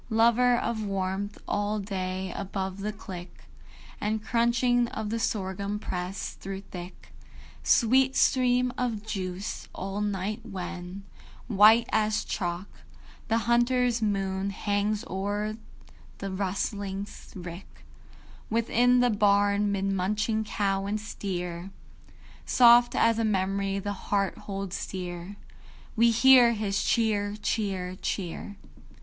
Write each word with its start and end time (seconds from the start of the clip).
Lover 0.09 0.57
of 0.57 0.83
warmth, 0.83 1.37
all 1.47 1.77
day 1.77 2.33
above 2.35 2.79
the 2.79 2.91
click 2.91 3.43
And 4.01 4.23
crunching 4.25 4.87
of 4.87 5.11
the 5.11 5.19
sorghum 5.19 5.77
press, 5.77 6.33
through 6.33 6.61
thick 6.61 7.13
Sweet 7.61 8.15
steam 8.15 8.73
of 8.79 9.05
juice; 9.05 9.67
all 9.75 10.01
night 10.01 10.43
when, 10.43 11.03
white 11.47 11.87
as 11.91 12.23
chalk, 12.23 12.67
The 13.27 13.37
hunter's 13.45 14.01
moon 14.01 14.49
hangs 14.49 15.03
o'er 15.07 15.57
the 16.17 16.31
rustling 16.31 17.07
rick, 17.35 17.85
Within 18.49 19.01
the 19.01 19.11
barn 19.11 19.71
'mid 19.71 19.85
munching 19.85 20.43
cow 20.45 20.87
and 20.87 20.99
steer, 20.99 21.69
Soft 22.43 22.95
as 22.95 23.19
a 23.19 23.23
memory 23.23 23.77
the 23.77 23.93
heart 24.09 24.35
holds 24.39 24.83
dear, 24.87 25.35
We 25.95 26.09
hear 26.09 26.53
his 26.53 26.83
"Cheer, 26.83 27.35
cheer, 27.39 27.95
cheer." 27.97 28.57